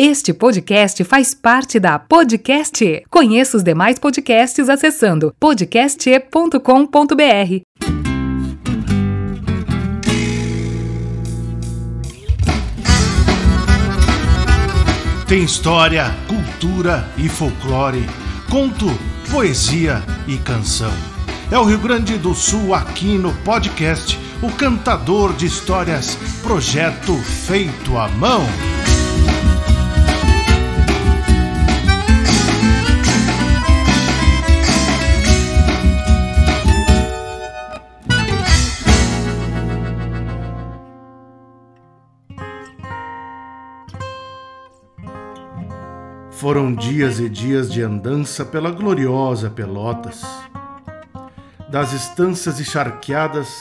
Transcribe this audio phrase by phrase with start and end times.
[0.00, 3.02] Este podcast faz parte da Podcast.
[3.10, 6.60] Conheça os demais podcasts acessando podcast.com.br.
[15.26, 18.08] Tem história, cultura e folclore,
[18.48, 18.86] conto,
[19.32, 20.92] poesia e canção.
[21.50, 27.98] É o Rio Grande do Sul aqui no podcast, o cantador de histórias, projeto feito
[27.98, 28.46] à mão.
[46.38, 50.22] Foram dias e dias de andança pela gloriosa Pelotas.
[51.68, 53.52] Das estâncias encharqueadas,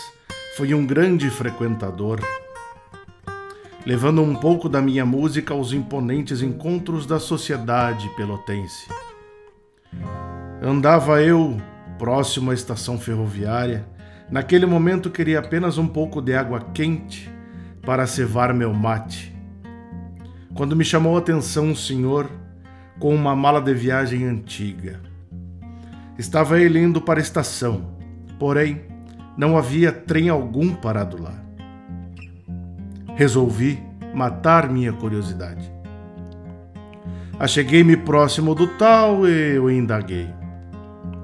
[0.55, 2.19] fui um grande frequentador,
[3.83, 8.87] levando um pouco da minha música aos imponentes encontros da sociedade pelotense.
[10.61, 11.57] Andava eu
[11.97, 13.89] próximo à estação ferroviária.
[14.29, 17.27] Naquele momento queria apenas um pouco de água quente
[17.81, 19.35] para cevar meu mate.
[20.53, 22.29] Quando me chamou a atenção um senhor
[22.99, 24.99] com uma mala de viagem antiga.
[26.17, 27.95] Estava ele indo para a estação,
[28.39, 28.81] porém
[29.37, 31.33] não havia trem algum parado lá.
[33.15, 33.79] Resolvi
[34.13, 35.71] matar minha curiosidade.
[37.39, 40.27] Acheguei-me próximo do tal e o indaguei.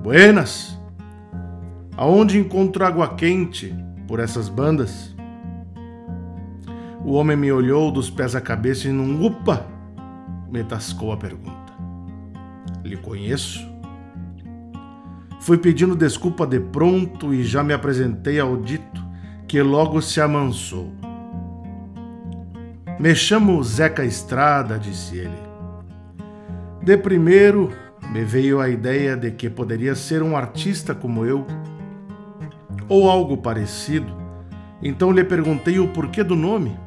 [0.04, 0.80] Buenas!
[1.98, 3.74] Aonde encontro água quente
[4.08, 5.16] por essas bandas?
[7.04, 9.66] O homem me olhou dos pés à cabeça e num upa
[10.52, 11.63] me tascou a pergunta.
[12.84, 13.72] Lhe conheço.
[15.40, 19.04] Fui pedindo desculpa de pronto e já me apresentei ao dito,
[19.48, 20.92] que logo se amansou.
[23.00, 25.38] Me chamo Zeca Estrada, disse ele.
[26.82, 27.72] De primeiro
[28.12, 31.46] me veio a ideia de que poderia ser um artista como eu,
[32.88, 34.16] ou algo parecido,
[34.82, 36.78] então lhe perguntei o porquê do nome.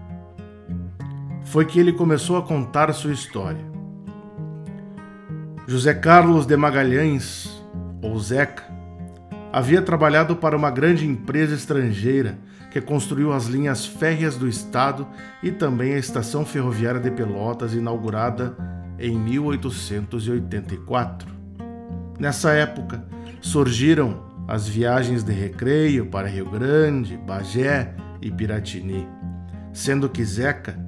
[1.45, 3.76] Foi que ele começou a contar sua história.
[5.69, 7.61] José Carlos de Magalhães,
[8.01, 8.63] ou Zeca,
[9.53, 12.39] havia trabalhado para uma grande empresa estrangeira
[12.71, 15.09] que construiu as linhas férreas do estado
[15.43, 18.57] e também a estação ferroviária de Pelotas, inaugurada
[18.97, 21.29] em 1884.
[22.17, 23.05] Nessa época,
[23.41, 29.09] surgiram as viagens de recreio para Rio Grande, Bagé e Piratini,
[29.73, 30.79] sendo que Zeca,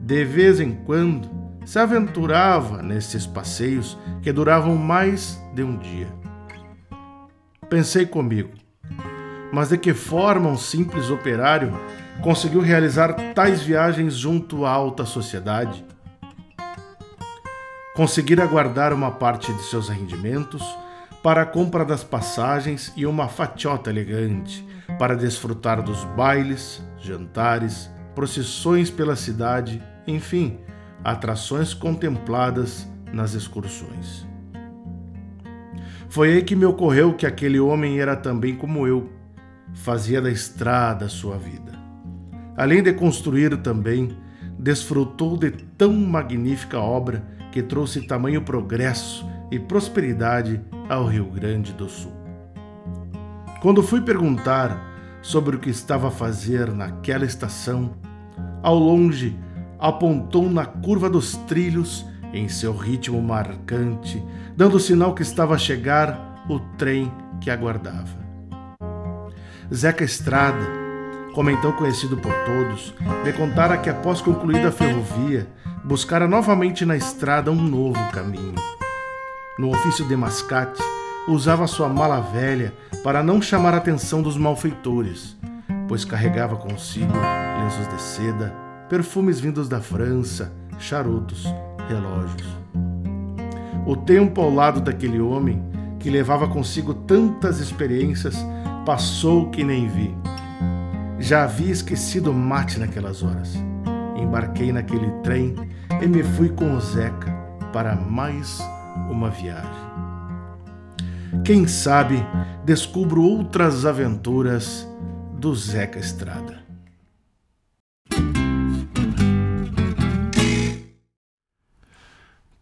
[0.00, 1.37] de vez em quando,
[1.68, 6.08] se aventurava nesses passeios que duravam mais de um dia.
[7.68, 8.54] Pensei comigo,
[9.52, 11.78] mas de que forma um simples operário
[12.22, 15.84] conseguiu realizar tais viagens junto à alta sociedade?
[17.94, 20.62] Conseguir aguardar uma parte de seus rendimentos
[21.22, 24.66] para a compra das passagens e uma fatiota elegante
[24.98, 30.58] para desfrutar dos bailes, jantares, procissões pela cidade, enfim,
[31.02, 34.26] atrações contempladas nas excursões.
[36.08, 39.10] Foi aí que me ocorreu que aquele homem era também como eu,
[39.74, 41.78] fazia da estrada sua vida.
[42.56, 44.16] Além de construir também,
[44.58, 47.22] desfrutou de tão magnífica obra
[47.52, 52.12] que trouxe tamanho progresso e prosperidade ao Rio Grande do Sul.
[53.60, 54.86] Quando fui perguntar
[55.22, 57.94] sobre o que estava a fazer naquela estação,
[58.62, 59.36] ao longe
[59.78, 64.22] apontou na curva dos trilhos em seu ritmo marcante,
[64.56, 68.18] dando sinal que estava a chegar o trem que aguardava.
[69.72, 70.66] Zeca Estrada,
[71.34, 72.94] como então conhecido por todos,
[73.24, 75.46] me contara que após concluída a ferrovia,
[75.84, 78.54] buscara novamente na estrada um novo caminho.
[79.58, 80.82] No ofício de mascate,
[81.28, 82.72] usava sua mala velha
[83.04, 85.36] para não chamar a atenção dos malfeitores,
[85.86, 87.12] pois carregava consigo
[87.58, 91.44] lenços de seda, perfumes vindos da França, charutos,
[91.88, 92.48] relógios.
[93.86, 95.62] O tempo ao lado daquele homem,
[95.98, 98.36] que levava consigo tantas experiências,
[98.84, 100.14] passou que nem vi.
[101.18, 103.54] Já havia esquecido o mate naquelas horas.
[104.16, 105.54] Embarquei naquele trem
[106.02, 107.30] e me fui com o Zeca
[107.72, 108.60] para mais
[109.10, 109.88] uma viagem.
[111.44, 112.24] Quem sabe
[112.64, 114.86] descubro outras aventuras
[115.38, 116.67] do Zeca Estrada.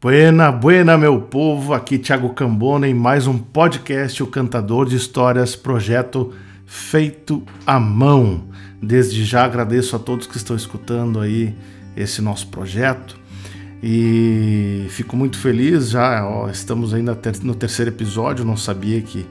[0.06, 1.74] Buena, buena, meu povo.
[1.74, 6.32] Aqui Thiago Cambona em mais um podcast, o Cantador de Histórias, projeto
[6.64, 8.44] feito à mão.
[8.80, 11.52] Desde já agradeço a todos que estão escutando aí
[11.96, 13.18] esse nosso projeto.
[13.82, 19.26] E fico muito feliz já, ó, estamos aí no terceiro episódio, não sabia que,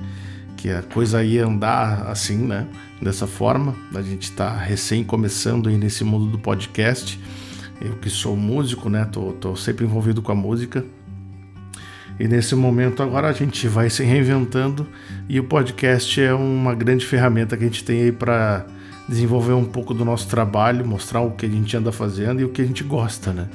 [0.58, 2.68] que a coisa ia andar assim, né?
[3.02, 3.74] Dessa forma.
[3.94, 7.18] A gente está recém começando aí nesse mundo do podcast.
[7.82, 9.06] Eu que sou músico, né?
[9.06, 10.86] Tô, tô sempre envolvido com a música.
[12.20, 14.88] E nesse momento agora a gente vai se reinventando
[15.28, 18.66] e o podcast é uma grande ferramenta que a gente tem aí para
[19.08, 22.50] desenvolver um pouco do nosso trabalho, mostrar o que a gente anda fazendo e o
[22.50, 23.50] que a gente gosta, né?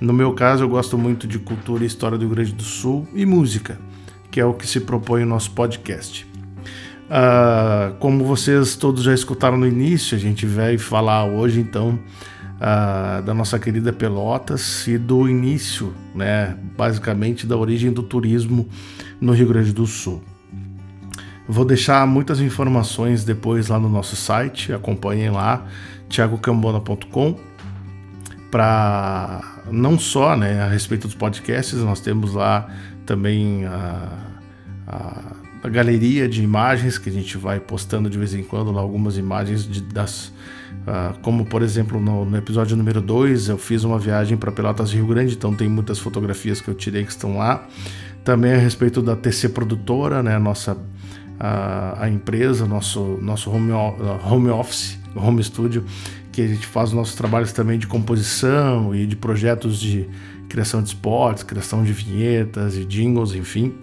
[0.00, 3.06] No meu caso, eu gosto muito de cultura e história do Rio Grande do Sul
[3.14, 3.78] e música,
[4.30, 6.26] que é o que se propõe o nosso podcast.
[7.06, 11.98] Uh, como vocês todos já escutaram no início, a gente vai falar hoje então
[13.24, 18.68] da nossa querida Pelotas e do início, né, basicamente da origem do turismo
[19.20, 20.22] no Rio Grande do Sul.
[21.48, 25.64] Vou deixar muitas informações depois lá no nosso site, acompanhem lá,
[26.08, 27.38] thiagocambona.com,
[28.50, 32.68] para não só né, a respeito dos podcasts, nós temos lá
[33.04, 34.08] também a,
[34.86, 35.22] a,
[35.62, 39.16] a, galeria de imagens que a gente vai postando de vez em quando lá algumas
[39.16, 40.32] imagens de, das.
[40.86, 44.92] Uh, como por exemplo no, no episódio número 2 eu fiz uma viagem para Pelotas
[44.92, 47.66] Rio Grande, então tem muitas fotografias que eu tirei que estão lá.
[48.22, 50.76] Também a respeito da TC Produtora, né, a nossa
[51.38, 55.84] a, a empresa, nosso, nosso home, home office, home studio,
[56.32, 60.08] que a gente faz os nossos trabalhos também de composição e de projetos de
[60.48, 63.74] criação de spots, criação de vinhetas e jingles, enfim.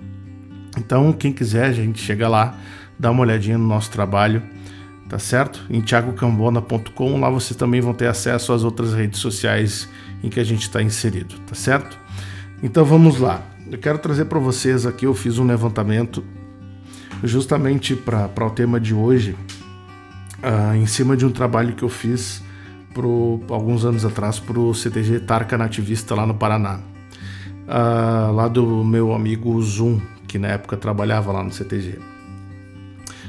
[0.78, 2.58] Então, quem quiser, a gente chega lá,
[2.98, 4.42] dá uma olhadinha no nosso trabalho,
[5.08, 5.64] tá certo?
[5.70, 9.88] Em thiagocambona.com, lá vocês também vão ter acesso às outras redes sociais
[10.24, 12.00] em que a gente está inserido, tá certo?
[12.62, 13.42] Então vamos lá.
[13.70, 16.24] Eu quero trazer para vocês aqui, eu fiz um levantamento
[17.24, 19.36] justamente para o tema de hoje,
[20.44, 22.44] uh, em cima de um trabalho que eu fiz
[22.94, 26.80] pro, alguns anos atrás para o CTG Tarca Nativista lá no Paraná.
[27.64, 30.00] Uh, lá do meu amigo Zoom,
[30.34, 32.00] que na época trabalhava lá no CTG,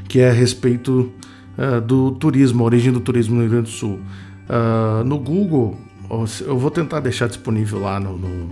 [0.09, 1.13] que é a respeito
[1.59, 4.01] uh, do turismo, a origem do turismo no Rio Grande do Sul.
[4.49, 5.79] Uh, no Google,
[6.47, 8.49] eu vou tentar deixar disponível lá no, no,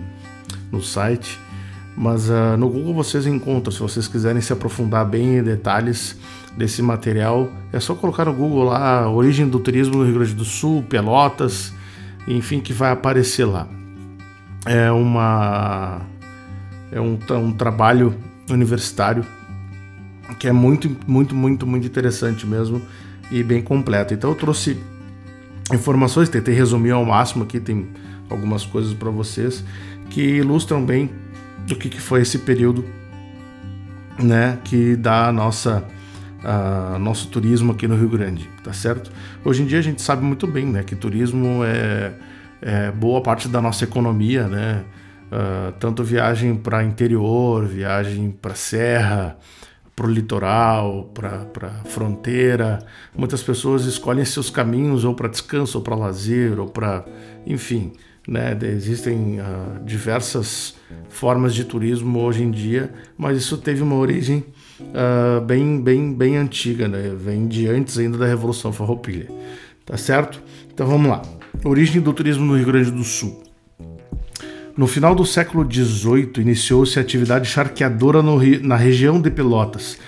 [0.71, 1.41] no site,
[1.97, 6.19] mas uh, no Google vocês encontram, se vocês quiserem se aprofundar bem em detalhes
[6.55, 10.45] desse material, é só colocar no Google lá origem do turismo no Rio Grande do
[10.45, 11.73] Sul, Pelotas,
[12.29, 13.67] enfim, que vai aparecer lá.
[14.67, 16.03] É uma
[16.93, 18.15] é um, um trabalho
[18.53, 19.25] universitário
[20.39, 22.83] que é muito, muito, muito, muito interessante mesmo
[23.31, 24.15] e bem completo.
[24.15, 24.79] Então eu trouxe
[25.73, 27.89] informações, tentei resumir ao máximo aqui, tem
[28.29, 29.65] algumas coisas para vocês
[30.11, 31.11] que ilustram bem
[31.67, 32.85] do que, que foi esse período
[34.19, 35.85] né, que dá nossa
[36.43, 39.11] uh, nosso turismo aqui no Rio Grande, tá certo?
[39.45, 42.13] Hoje em dia a gente sabe muito bem, né, que turismo é,
[42.61, 44.85] é boa parte da nossa economia, né?
[45.33, 49.39] Uh, tanto viagem para interior, viagem para serra,
[49.97, 52.81] para o litoral, para fronteira.
[53.17, 57.07] Muitas pessoas escolhem seus caminhos ou para descanso, ou para lazer, ou para,
[57.47, 57.93] enfim,
[58.29, 58.57] né?
[58.63, 60.75] Existem uh, diversas
[61.09, 64.45] formas de turismo hoje em dia, mas isso teve uma origem
[64.81, 67.15] uh, bem, bem, bem antiga, né?
[67.17, 69.29] vem de antes ainda da Revolução Farroupilha.
[69.85, 70.43] Tá certo?
[70.73, 71.23] Então vamos lá.
[71.65, 73.43] Origem do turismo no Rio Grande do Sul.
[74.75, 78.23] No final do século XVIII, iniciou-se a atividade charqueadora
[78.63, 79.99] na região de Pelotas,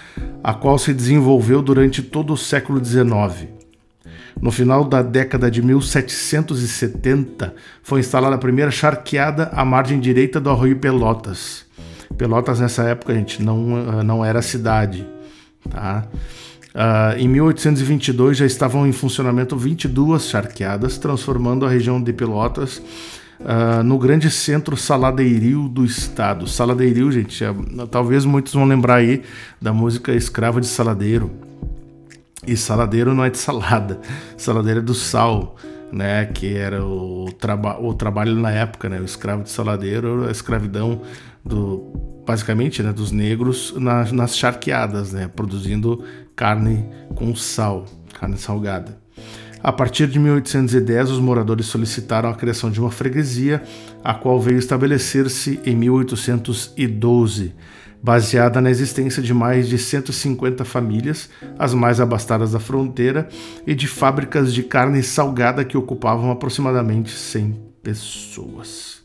[0.42, 3.48] a qual se desenvolveu durante todo o século XIX.
[4.40, 10.48] No final da década de 1770, foi instalada a primeira charqueada à margem direita do
[10.48, 11.66] Arroio Pelotas.
[12.16, 15.06] Pelotas, nessa época, gente, não, eh, não era cidade.
[15.68, 16.06] Tá?
[16.74, 22.82] Uh, em 1822 já estavam em funcionamento 22 charqueadas, transformando a região de Pelotas
[23.40, 26.46] uh, no grande centro saladeiril do estado.
[26.46, 27.54] Saladeiril, gente, é,
[27.90, 29.22] talvez muitos vão lembrar aí
[29.60, 31.30] da música Escrava de Saladeiro.
[32.46, 34.00] E saladeiro não é de salada,
[34.36, 35.56] saladeiro é do sal,
[35.90, 36.26] né?
[36.26, 39.00] Que era o, traba o trabalho na época, né?
[39.00, 41.00] O escravo de saladeiro, a escravidão
[41.44, 45.28] do basicamente, né, dos negros nas, nas charqueadas, né?
[45.28, 46.02] Produzindo
[46.34, 47.84] carne com sal,
[48.18, 49.03] carne salgada.
[49.64, 53.62] A partir de 1810, os moradores solicitaram a criação de uma freguesia,
[54.04, 57.54] a qual veio estabelecer-se em 1812
[58.02, 63.26] baseada na existência de mais de 150 famílias, as mais abastadas da fronteira,
[63.66, 69.02] e de fábricas de carne salgada que ocupavam aproximadamente 100 pessoas.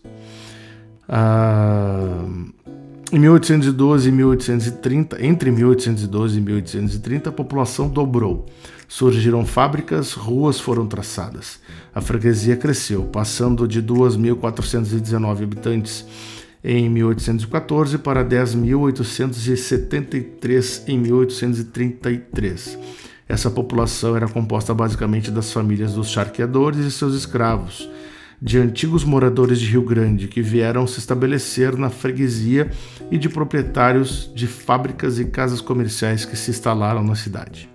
[1.07, 2.25] Ah,
[3.13, 8.45] em 1812 e 1830, entre 1812 e 1830, a população dobrou.
[8.91, 11.60] Surgiram fábricas, ruas foram traçadas.
[11.93, 16.03] A freguesia cresceu, passando de 2.419 habitantes
[16.63, 22.79] em 1814 para 10.873 em 1833.
[23.27, 27.88] Essa população era composta basicamente das famílias dos charqueadores e seus escravos,
[28.41, 32.72] de antigos moradores de Rio Grande que vieram se estabelecer na freguesia
[33.12, 37.69] e de proprietários de fábricas e casas comerciais que se instalaram na cidade.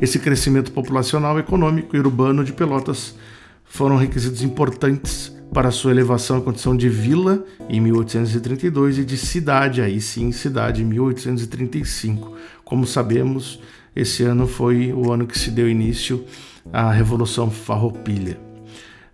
[0.00, 3.16] Esse crescimento populacional, econômico e urbano de Pelotas
[3.64, 9.80] foram requisitos importantes para sua elevação à condição de vila em 1832 e de cidade,
[9.82, 12.32] aí sim, cidade em 1835.
[12.64, 13.60] Como sabemos,
[13.96, 16.24] esse ano foi o ano que se deu início
[16.72, 18.38] à Revolução Farroupilha.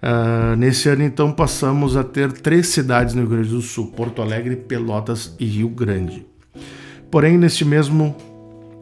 [0.03, 4.21] Uh, nesse ano, então, passamos a ter três cidades no Rio Grande do Sul: Porto
[4.21, 6.27] Alegre, Pelotas e Rio Grande.
[7.11, 8.15] Porém, neste mesmo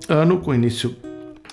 [0.09, 0.97] ano, com início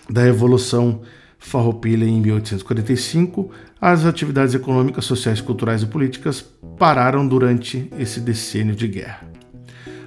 [0.10, 1.02] da Revolução
[1.38, 3.50] Farroupilha em 1845,
[3.80, 6.42] as atividades econômicas, sociais, culturais e políticas
[6.78, 9.22] pararam durante esse decênio de guerra.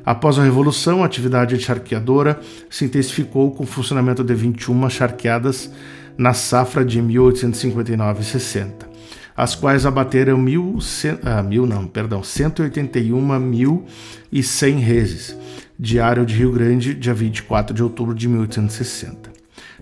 [0.04, 5.72] Após a Revolução, a atividade charqueadora se intensificou com o funcionamento de 21 charqueadas
[6.18, 8.92] na safra de 1859 e 60,
[9.34, 10.76] as quais abateram mil,
[11.24, 15.34] ah, mil não, perdão, 181.100 reses,
[15.78, 19.31] diário de Rio Grande, dia 24 de outubro de 1860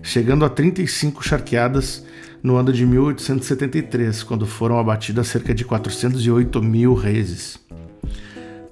[0.01, 2.05] chegando a 35 charqueadas
[2.43, 7.59] no ano de 1873, quando foram abatidas cerca de 408 mil reses.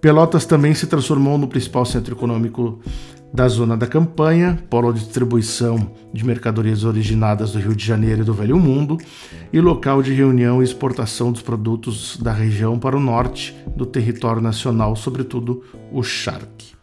[0.01, 2.79] Pelotas também se transformou no principal centro econômico
[3.33, 8.25] da zona da campanha, polo de distribuição de mercadorias originadas do Rio de Janeiro e
[8.25, 8.97] do Velho Mundo,
[9.53, 14.41] e local de reunião e exportação dos produtos da região para o norte do território
[14.41, 16.78] nacional, sobretudo o charque.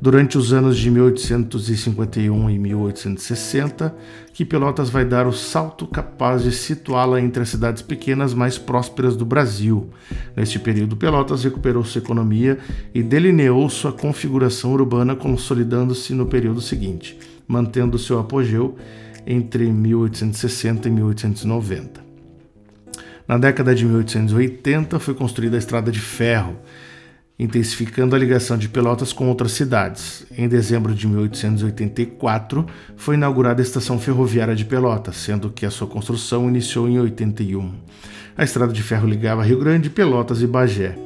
[0.00, 3.94] Durante os anos de 1851 e 1860,
[4.32, 9.14] que Pelotas vai dar o salto capaz de situá-la entre as cidades pequenas mais prósperas
[9.14, 9.90] do Brasil.
[10.34, 12.58] Neste período, Pelotas recuperou sua economia
[12.94, 18.76] e delineou sua configuração urbana, consolidando-se no período seguinte, mantendo seu apogeu
[19.26, 22.10] entre 1860 e 1890.
[23.28, 26.56] Na década de 1880 foi construída a Estrada de Ferro,
[27.40, 30.26] intensificando a ligação de Pelotas com outras cidades.
[30.36, 32.66] Em dezembro de 1884,
[32.98, 37.72] foi inaugurada a estação ferroviária de Pelotas, sendo que a sua construção iniciou em 81.
[38.36, 40.98] A estrada de ferro ligava Rio Grande, Pelotas e Bagé,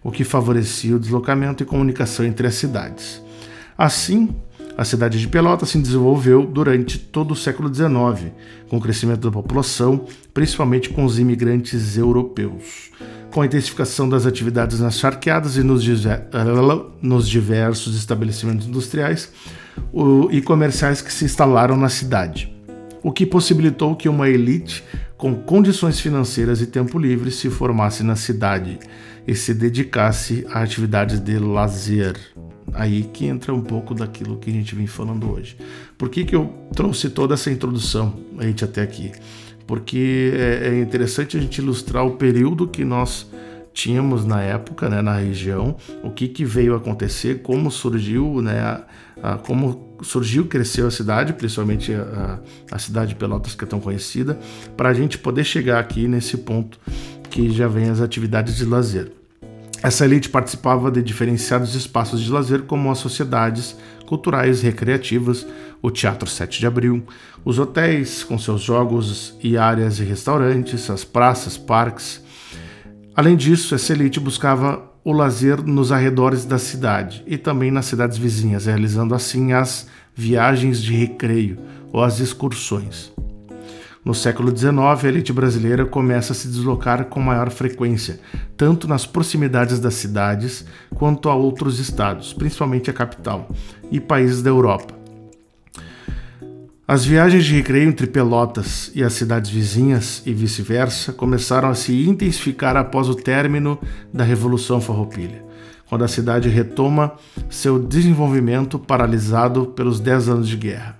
[0.00, 3.20] o que favorecia o deslocamento e comunicação entre as cidades.
[3.76, 4.28] Assim,
[4.78, 8.30] a cidade de Pelotas se desenvolveu durante todo o século XIX,
[8.68, 12.90] com o crescimento da população, principalmente com os imigrantes europeus
[13.30, 15.84] com a intensificação das atividades nas charqueadas e nos,
[17.00, 19.32] nos diversos estabelecimentos industriais
[20.30, 22.52] e comerciais que se instalaram na cidade,
[23.02, 24.84] o que possibilitou que uma elite
[25.16, 28.78] com condições financeiras e tempo livre se formasse na cidade
[29.26, 32.16] e se dedicasse a atividades de lazer.
[32.72, 35.56] Aí que entra um pouco daquilo que a gente vem falando hoje.
[35.98, 39.12] Por que, que eu trouxe toda essa introdução a gente até aqui?
[39.70, 43.30] Porque é, é interessante a gente ilustrar o período que nós
[43.72, 48.84] tínhamos na época, né, na região, o que, que veio acontecer, como surgiu, né, a,
[49.22, 53.78] a, como surgiu, cresceu a cidade, principalmente a, a cidade de Pelotas que é tão
[53.78, 54.36] conhecida,
[54.76, 56.76] para a gente poder chegar aqui nesse ponto
[57.30, 59.12] que já vem as atividades de lazer.
[59.84, 63.76] Essa elite participava de diferenciados espaços de lazer, como as sociedades
[64.10, 65.46] culturais recreativas,
[65.80, 67.04] o Teatro 7 de Abril,
[67.44, 72.20] os hotéis com seus jogos e áreas e restaurantes, as praças, parques.
[73.14, 78.18] Além disso, essa elite buscava o lazer nos arredores da cidade e também nas cidades
[78.18, 81.56] vizinhas, realizando assim as viagens de recreio
[81.92, 83.12] ou as excursões.
[84.02, 88.18] No século XIX, a elite brasileira começa a se deslocar com maior frequência,
[88.56, 90.64] tanto nas proximidades das cidades
[90.94, 93.50] quanto a outros estados, principalmente a capital,
[93.90, 94.94] e países da Europa.
[96.88, 102.08] As viagens de recreio entre Pelotas e as cidades vizinhas e vice-versa começaram a se
[102.08, 103.78] intensificar após o término
[104.12, 105.44] da Revolução Farroupilha,
[105.88, 107.12] quando a cidade retoma
[107.50, 110.99] seu desenvolvimento paralisado pelos dez anos de guerra.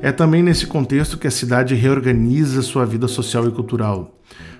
[0.00, 4.14] É também nesse contexto que a cidade reorganiza sua vida social e cultural.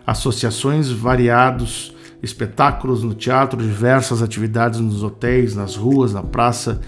[0.04, 6.80] Associações variados, espetáculos no teatro, diversas atividades nos hotéis, nas ruas, na praça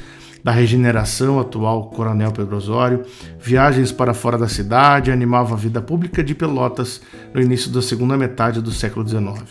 [0.43, 3.05] da regeneração atual Coronel Pedro Osório,
[3.39, 7.01] viagens para fora da cidade animava a vida pública de Pelotas
[7.33, 9.45] no início da segunda metade do século XIX.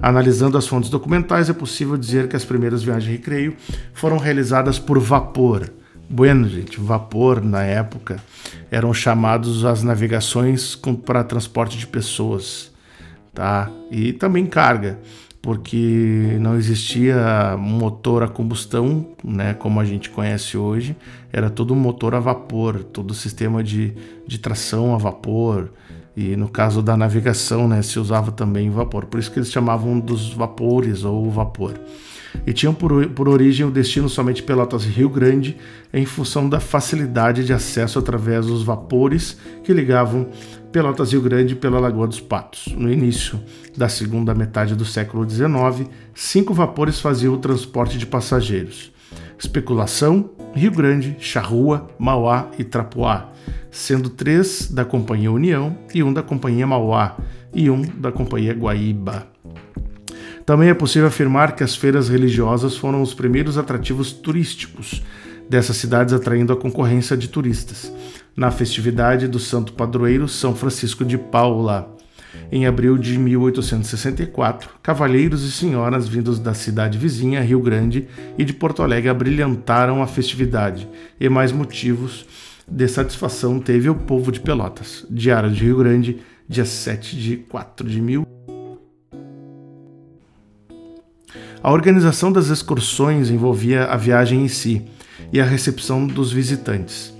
[0.00, 3.56] Analisando as fontes documentais, é possível dizer que as primeiras viagens de recreio
[3.92, 5.70] foram realizadas por vapor,
[6.14, 8.22] Bueno, gente, vapor na época
[8.70, 12.70] eram chamados as navegações para transporte de pessoas,
[13.32, 13.70] tá?
[13.90, 14.98] E também carga,
[15.40, 20.94] porque não existia motor a combustão, né, como a gente conhece hoje,
[21.32, 23.94] era todo motor a vapor, todo sistema de,
[24.26, 25.70] de tração a vapor,
[26.14, 29.98] e no caso da navegação, né, se usava também vapor, por isso que eles chamavam
[29.98, 31.80] dos vapores ou vapor
[32.46, 35.56] e tinham por, por origem o destino somente Pelotas e Rio Grande,
[35.92, 40.28] em função da facilidade de acesso através dos vapores que ligavam
[40.70, 42.68] Pelotas Rio Grande pela Lagoa dos Patos.
[42.76, 43.38] No início
[43.76, 48.90] da segunda metade do século XIX, cinco vapores faziam o transporte de passageiros.
[49.38, 53.30] Especulação, Rio Grande, Charrua, Mauá e Trapuá,
[53.70, 57.16] sendo três da Companhia União e um da Companhia Mauá
[57.52, 59.26] e um da Companhia Guaíba.
[60.44, 65.02] Também é possível afirmar que as feiras religiosas foram os primeiros atrativos turísticos
[65.48, 67.92] dessas cidades, atraindo a concorrência de turistas.
[68.34, 71.94] Na festividade do Santo Padroeiro São Francisco de Paula,
[72.50, 78.08] em abril de 1864, cavalheiros e senhoras vindos da cidade vizinha, Rio Grande,
[78.38, 80.88] e de Porto Alegre abrilhantaram a festividade,
[81.20, 82.26] e mais motivos
[82.66, 85.06] de satisfação teve o povo de Pelotas.
[85.10, 88.41] Diário de Rio Grande, dia 7 de 4 de 1000.
[91.62, 94.82] A organização das excursões envolvia a viagem em si
[95.32, 97.14] e a recepção dos visitantes.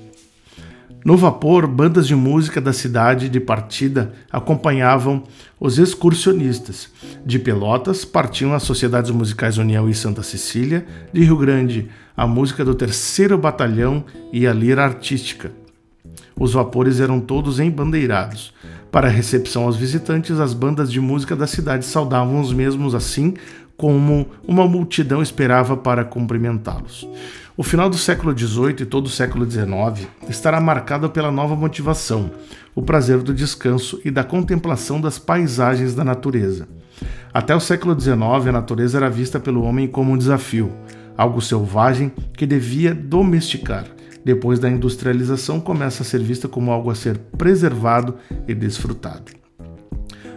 [1.04, 5.22] No vapor, bandas de música da cidade de partida acompanhavam
[5.60, 6.88] os excursionistas.
[7.24, 12.64] De Pelotas partiam as sociedades musicais União e Santa Cecília, de Rio Grande, a música
[12.64, 15.52] do terceiro batalhão e a lira artística.
[16.36, 18.52] Os vapores eram todos embandeirados.
[18.90, 23.34] Para recepção aos visitantes, as bandas de música da cidade saudavam os mesmos assim
[23.76, 27.08] como uma multidão esperava para cumprimentá-los.
[27.56, 32.30] O final do século XVIII e todo o século XIX estará marcado pela nova motivação,
[32.74, 36.66] o prazer do descanso e da contemplação das paisagens da natureza.
[37.32, 40.72] Até o século XIX, a natureza era vista pelo homem como um desafio,
[41.16, 43.84] algo selvagem que devia domesticar.
[44.24, 48.14] Depois da industrialização, começa a ser vista como algo a ser preservado
[48.46, 49.41] e desfrutado.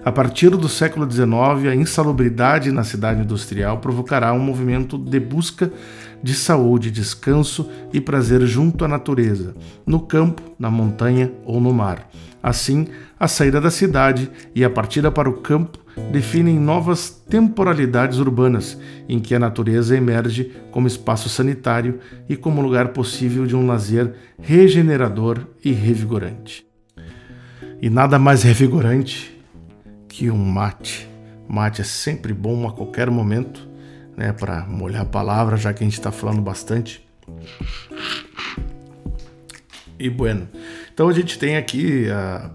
[0.06, 5.74] A partir do século XIX, a insalubridade na cidade industrial provocará um movimento de busca
[6.22, 12.08] de saúde, descanso e prazer junto à natureza, no campo, na montanha ou no mar.
[12.42, 12.88] Assim,
[13.20, 15.80] a saída da cidade e a partida para o campo
[16.12, 18.78] definem novas temporalidades urbanas,
[19.10, 21.98] em que a natureza emerge como espaço sanitário
[22.30, 26.64] e como lugar possível de um lazer regenerador e revigorante.
[27.82, 29.35] E nada mais revigorante
[30.16, 31.10] que um mate.
[31.46, 33.68] Mate é sempre bom a qualquer momento,
[34.16, 37.06] né, para molhar a palavra, já que a gente está falando bastante.
[40.00, 40.48] E bueno.
[40.94, 42.50] Então a gente tem aqui, uh,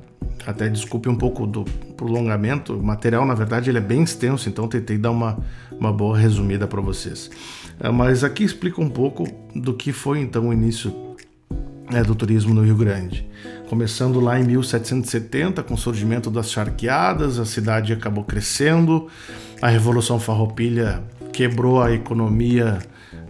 [0.46, 1.64] até desculpe um pouco do
[1.98, 5.38] prolongamento, o material na verdade ele é bem extenso, então tentei dar uma,
[5.70, 7.30] uma boa resumida para vocês.
[7.78, 11.09] Uh, mas aqui explica um pouco do que foi então o início
[11.90, 13.28] né, do turismo no Rio Grande.
[13.68, 19.08] Começando lá em 1770, com o surgimento das charqueadas, a cidade acabou crescendo,
[19.60, 22.78] a Revolução Farroupilha quebrou a economia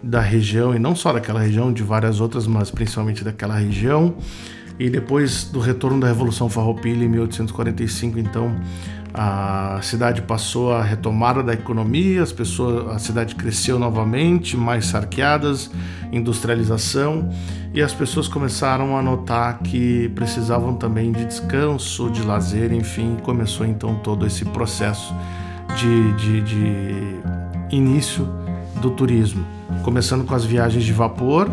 [0.01, 4.15] da região, e não só daquela região, de várias outras, mas principalmente daquela região.
[4.79, 8.55] E depois do retorno da Revolução Farroupilha em 1845, então
[9.13, 15.69] a cidade passou a retomada da economia, as pessoas, a cidade cresceu novamente, mais sarqueadas,
[16.11, 17.29] industrialização,
[17.73, 23.65] e as pessoas começaram a notar que precisavam também de descanso, de lazer, enfim, começou
[23.65, 25.13] então todo esse processo
[25.75, 28.27] de, de, de início
[28.81, 29.45] do turismo,
[29.83, 31.49] começando com as viagens de vapor,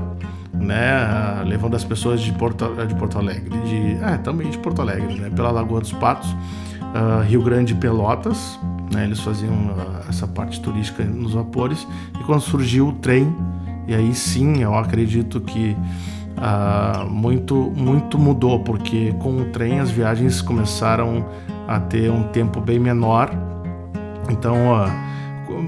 [0.52, 5.14] né, levando as pessoas de Porto, de Porto Alegre, de, é, também de Porto Alegre,
[5.20, 6.34] né, pela Lagoa dos Patos,
[6.94, 8.58] uh, Rio Grande e Pelotas,
[8.92, 11.86] né, eles faziam uh, essa parte turística nos vapores,
[12.20, 13.34] e quando surgiu o trem,
[13.86, 15.76] e aí sim eu acredito que
[16.36, 21.26] uh, muito, muito mudou, porque com o trem as viagens começaram
[21.66, 23.30] a ter um tempo bem menor,
[24.30, 24.56] então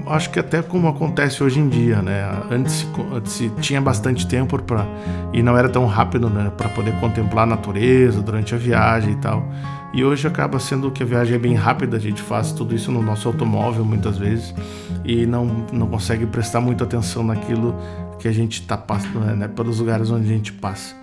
[0.07, 2.23] acho que até como acontece hoje em dia, né?
[2.49, 4.85] Antes, antes tinha bastante tempo para
[5.33, 6.51] e não era tão rápido, né?
[6.55, 9.43] Para poder contemplar a natureza durante a viagem e tal.
[9.93, 12.91] E hoje acaba sendo que a viagem é bem rápida, a gente faz tudo isso
[12.91, 14.55] no nosso automóvel muitas vezes
[15.03, 17.75] e não, não consegue prestar muita atenção naquilo
[18.17, 20.95] que a gente está passando, né, pelos lugares onde a gente passa.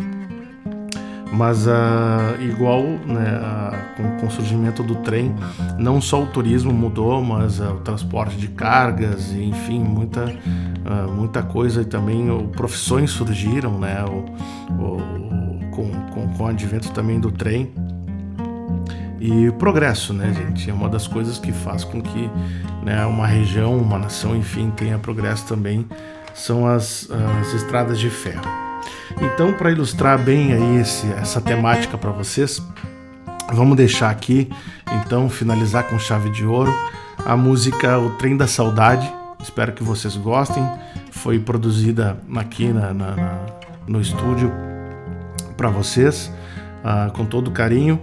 [1.33, 5.35] mas uh, igual né, uh, com, com, o surgimento do trem,
[5.77, 10.35] não só o turismo mudou, mas uh, o transporte de cargas, enfim, muita,
[11.15, 14.25] muita coisa e também o, profissões surgiram, né, o,
[15.73, 17.71] com, com, com o advento também do trem.
[19.21, 20.71] E progresso, né, gente?
[20.71, 22.31] É uma das coisas que faz com que
[22.83, 25.87] né, uma região, uma nação, enfim, tenha progresso também,
[26.35, 27.09] são as,
[27.41, 28.49] as estradas de ferro.
[29.21, 32.63] Então, para ilustrar bem aí esse, essa temática para vocês,
[33.53, 34.51] vamos deixar aqui,
[35.05, 36.73] então, finalizar com chave de ouro,
[37.25, 39.13] a música O Trem da Saudade.
[39.43, 40.65] Espero que vocês gostem.
[41.11, 43.47] Foi produzida aqui na, na, na
[43.89, 44.53] no estúdio
[45.57, 46.31] para vocês,
[46.85, 48.01] uh, com todo carinho.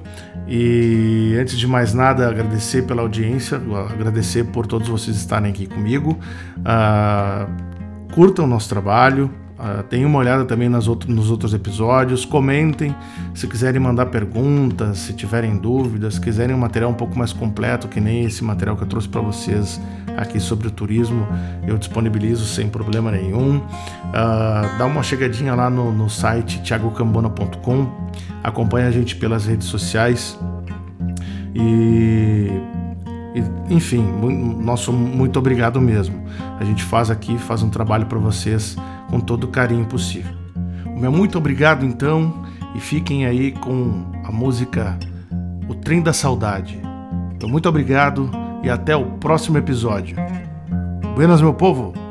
[0.48, 3.60] E antes de mais nada, agradecer pela audiência,
[3.90, 6.20] agradecer por todos vocês estarem aqui comigo.
[6.60, 12.94] Uh, curtam o nosso trabalho, Uh, uma olhada também nas outro, nos outros episódios, comentem
[13.34, 17.88] se quiserem mandar perguntas, se tiverem dúvidas, se quiserem um material um pouco mais completo,
[17.88, 19.80] que nem esse material que eu trouxe para vocês
[20.18, 21.26] aqui sobre o turismo,
[21.66, 23.58] eu disponibilizo sem problema nenhum.
[23.58, 28.10] Uh, dá uma chegadinha lá no, no site thiagocambona.com,
[28.44, 30.38] acompanha a gente pelas redes sociais
[31.56, 32.50] e
[33.70, 34.02] enfim,
[34.62, 36.26] nosso muito obrigado mesmo.
[36.60, 38.78] A gente faz aqui, faz um trabalho para vocês
[39.10, 40.34] com todo o carinho possível.
[40.86, 44.98] O meu muito obrigado então e fiquem aí com a música
[45.68, 46.80] O Trem da Saudade.
[47.36, 48.30] Então, muito obrigado
[48.64, 50.16] e até o próximo episódio.
[51.16, 52.05] Buenas, meu povo!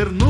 [0.00, 0.29] governo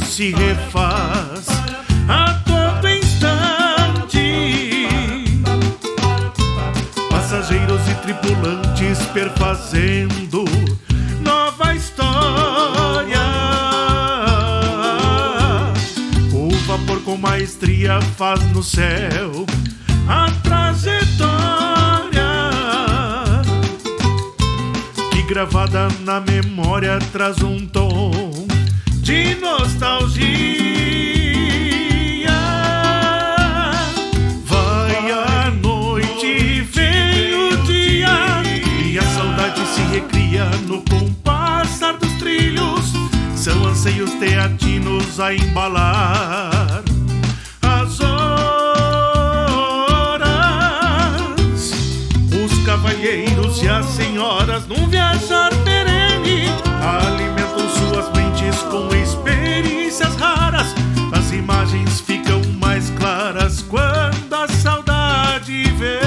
[0.00, 1.46] se refaz
[2.08, 4.18] a todo instante.
[7.10, 10.44] Passageiros e tripulantes perfazendo
[11.20, 13.20] nova história.
[16.32, 19.46] O vapor com maestria faz no céu
[20.08, 21.32] a trajetória
[25.12, 28.21] que gravada na memória traz um tom
[29.12, 30.22] de nostalgia.
[34.42, 38.42] Vai a noite, vem o dia,
[38.86, 42.90] e a saudade se recria no compassar dos trilhos.
[43.36, 46.82] São anseios teatinos a embalar
[47.60, 48.32] as horas.
[52.32, 55.51] Os cavalheiros e as senhoras num viajar
[62.00, 66.00] Ficam mais claras quando a saudade vem.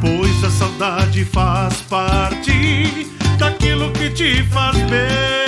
[0.00, 5.43] Pois a saudade faz parte daquilo te faz bem.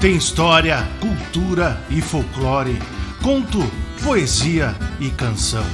[0.00, 2.80] Tem história, cultura e folclore,
[3.20, 3.58] conto,
[4.04, 5.66] poesia e canção.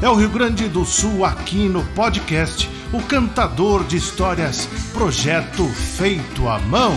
[0.00, 6.48] É o Rio Grande do Sul aqui no podcast, o cantador de histórias, projeto feito
[6.48, 6.96] à mão.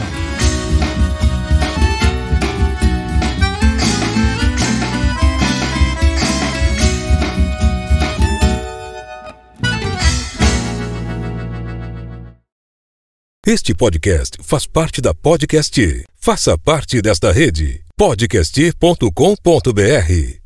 [13.49, 16.05] Este podcast faz parte da Podcast.
[16.19, 17.81] Faça parte desta rede.
[17.97, 20.38] podcast.com.br